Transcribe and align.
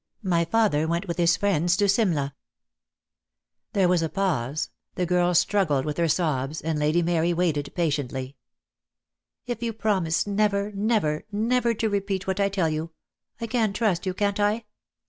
My 0.23 0.45
father 0.45 0.87
went 0.87 1.07
with 1.07 1.19
his 1.19 1.37
friends 1.37 1.77
to 1.77 1.87
Simla." 1.87 2.33
DEAD 3.73 3.75
LOVE 3.75 3.75
HAS 3.75 3.75
CHAINS. 3.75 3.75
3g 3.75 3.75
There 3.75 3.87
was 3.89 4.01
a 4.01 4.09
pause, 4.09 4.69
the 4.95 5.05
girl 5.05 5.35
struggled 5.35 5.85
with 5.85 5.97
her 5.97 6.07
sobs, 6.07 6.59
and 6.59 6.79
Lady 6.79 7.03
Mary 7.03 7.33
waited 7.35 7.71
patiently, 7.75 8.35
"If 9.45 9.61
you 9.61 9.73
promise 9.73 10.25
never, 10.25 10.71
never, 10.71 11.25
never 11.31 11.75
to 11.75 11.87
repeat 11.87 12.25
what 12.25 12.39
I 12.39 12.49
tell 12.49 12.69
you, 12.69 12.89
I 13.39 13.45
can 13.45 13.73
trust 13.73 14.07
you, 14.07 14.15
can't 14.15 14.39
I?" 14.39 14.65